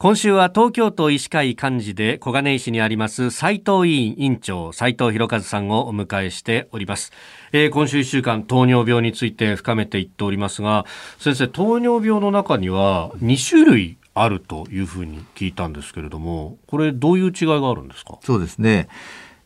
[0.00, 7.10] 今週は東京都医師会幹事で小金井市にあります斉藤委員委員長斉藤博和さんをお迎えしております、
[7.50, 10.86] えー、今週1週間糖尿病について深めていっておりますが
[11.18, 18.18] 先生糖尿病の中には2種類あるというふうに聞いたんですけれどもこれどういう違いがあるんですか？
[18.22, 18.86] そうですね。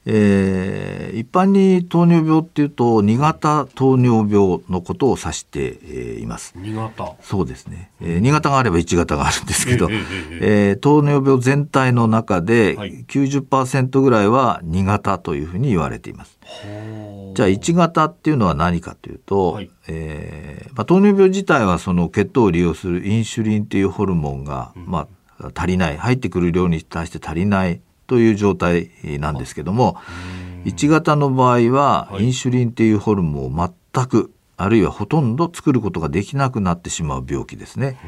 [0.04, 6.54] えー、一般に糖尿病っていうと2型糖尿病のことを指して、えー、います。
[6.56, 7.14] 2型。
[7.20, 16.38] そうですね、えー、2型があれば1型があるんですけど、えー、えー、糖尿病全体の中で90%ぐらいは2型というふうに言われています。
[17.34, 25.06] じゃあ1型っていうのは何かというと、はい、えー、まあ、糖尿病自体はその血糖を利用するインシュリンというホルモンが、ま
[25.38, 29.96] あ、足りない入ってくる量に対して足りないという状態なんですけども
[30.64, 37.98] 1型の場合はインシュリンっていうホルモンを全くあるいはほとんど作ることができなくなってしまう病気ですね。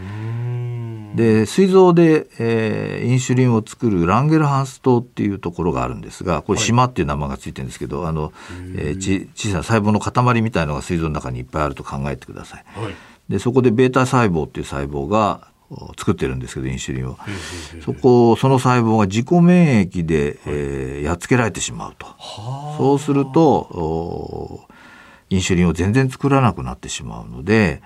[1.16, 8.32] で膵臓で、えー、インシュリンを作るランゲルハンス島っていうところがあるんですがこれ島っていう名前がついてるんですけど、はい、あの、
[8.76, 12.64] えー、ち小さな細胞の塊みたいのが膵臓の中にいっぱいあると考えてください。
[12.74, 12.94] はい、
[13.28, 15.48] でそこでベータ細胞っていう細胞が
[15.96, 17.16] 作ってるんですけどインシュリンを
[17.84, 22.06] そこその細胞が自己免疫で、えー、やっつけられてしまうと。
[22.76, 24.68] そうすると
[25.30, 27.82] インシュリンを全然作らなくなってしまうので、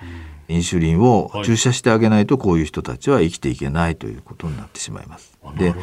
[0.49, 5.39] インシュリンを注射してあげないとこういう人たちは生きていけないということになってしまいます。
[5.57, 5.75] で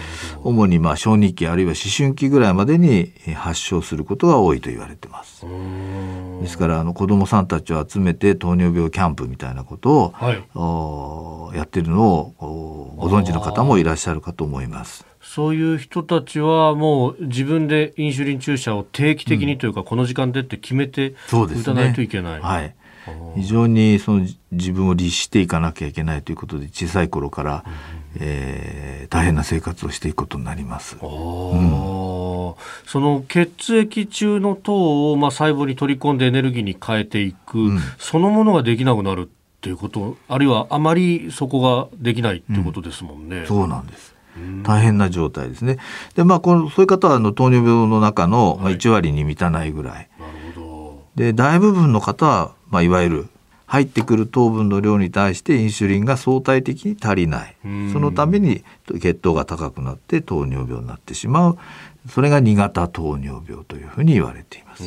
[0.44, 5.46] 主にまあ小児期あるいは思春期ぐらいまでに発症することが多いと言われてます。
[6.42, 15.06] ですからあの子どもさんたちを集めて糖尿病キャンプみたいなことを、はい、やってるのをご存知の方もいらっしゃるかと思います。
[15.26, 22.36] そういう人たちはもう自分でインシュリン注射を定期的にというか、この時間でって決めて打たないといけない。
[22.36, 22.76] ね、はい。
[23.36, 27.74] 非常にその自分を律していかなきゃいけないということで小さい頃から、うん、
[28.22, 30.96] えー、大変な生活をしていくことになります。
[30.96, 32.56] うん、そ
[32.96, 39.28] の血液中の糖をまあ細胞に取り込んでエネルギーに変えていく、うん、そのものができなくなるっ
[39.62, 43.46] ていうことあるいはあまりそこができないっていうことですもんね。
[43.48, 44.15] そうなんです
[44.64, 45.78] 大変な状態ですね。
[46.16, 49.94] で、まあ、この、そういう方は、あの、糖尿病の中の1割に満たないぐらい。
[49.94, 51.04] はい、なるほど。
[51.16, 53.28] で、大部分の方は、まあ、いわゆる
[53.68, 57.56] 入ってくる糖分の量に対してインシュリンが相対的に足りない。
[57.64, 57.68] そ
[58.00, 58.64] のために
[59.02, 61.58] 血糖が高くなって糖尿病になってしまう。
[62.10, 64.84] それが2型糖尿病というふうに言われています。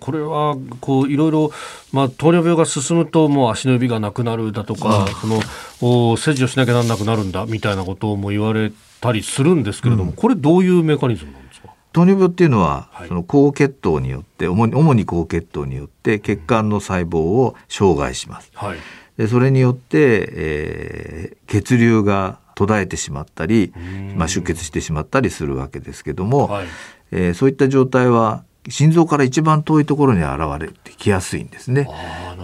[0.00, 1.52] これはこういろいろ、
[1.92, 5.40] まあ、糖尿病が進むともう足の指がなくなるだとか、その
[5.80, 11.49] お切除しなきゃなんなくなるんだみたいなことも言われたりするんですけれども、うん、これどういうメカニズムなんですか？
[11.92, 18.50] 糖尿病っていうのは、はい、その高血糖によって主に主に高血糖によって血管の細胞を障害します。
[18.54, 18.78] はい、
[19.16, 23.72] でそれによって、えー、血流が途絶えてしまったり、
[24.16, 26.66] まあ、出血してしまったりするわけですけども、はい、
[27.10, 31.88] えー、そういった状態は心臓から一番遠いところに現れてきやすいんですね。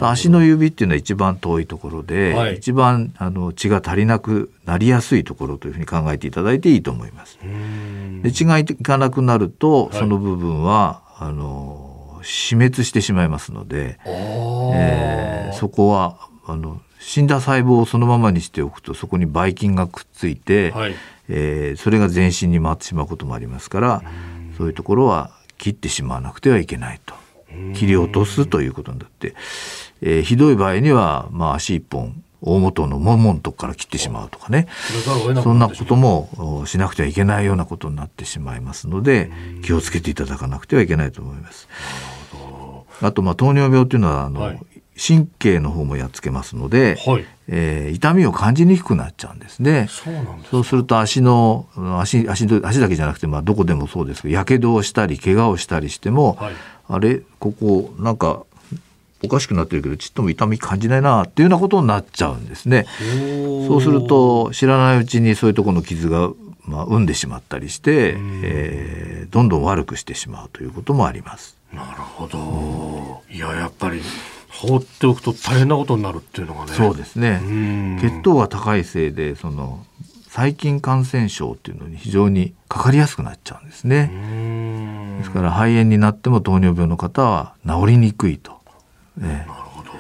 [0.00, 7.38] 足の指っていうのは一番遠いところで、はい、一番あの血が足りなくなりやすいところというふうに考えていただいていいと思います。
[8.22, 20.94] で血がいかなくなると、その部分はあの死滅してしまいますので、えー、そこはあの死んだ細胞をそのままにしておくとそこにばい菌がくっついて、はい、
[21.28, 24.02] えー、それが全身に回ってしまうこともありますから
[24.56, 27.14] そういうところは切ってしまわなくてはいけないと。
[27.74, 29.34] 切り落とすということになって、
[30.02, 34.68] えー、ひどい場合には、まあ、足一本大元のもものとこから切ってしまうとかね。
[35.42, 39.30] そんなこともしなくてはいけないようなことになってしまいますので
[39.64, 41.68] 気をつけていただかなくてはいけないと思います。
[43.00, 44.60] あとまあ糖尿病っていうのはあの、はい、
[44.96, 49.86] 神経の方もやっつけますので、はい、えー、痛みを感じにくくなっちゃうんですね。
[49.88, 51.66] そうなんですそうすると足の
[52.00, 56.54] 足足足だけじゃなくてまあどこでもそうですけどやけどをしたり怪我をしたりしても、はい、
[56.88, 58.44] あれここなんか
[59.24, 62.86] おかしくなってるけどちっとも痛み感じないなっていうようなことになっちゃうんですね。
[63.68, 66.30] そうすると知らないうちにそういうところの傷が
[66.66, 71.56] まあ、産んでしまったりして、えー、どんどん悪くしてしまうということもあります。
[71.72, 73.22] なるほど。
[73.30, 74.02] いや、やっぱり
[74.56, 76.72] 放っておくと大変なことになるっていうのがね。
[76.72, 77.40] そうですね。
[78.00, 79.84] 血糖が高いせいで、その
[80.30, 84.10] 細菌感染症っていうのに非常にかかりやすくなっちゃうんですね。
[85.18, 88.60] ですから肺炎になっても糖尿病の方は治りにくいと。
[89.16, 89.90] ね、なるほど。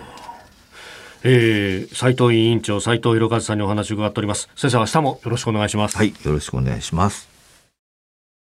[1.24, 4.48] えー、斉藤委員長斉藤博和さんにお話を伺っております。
[4.56, 5.96] 先生明日もよろしくお願いします。
[5.96, 7.35] はい、よろしくお願いします。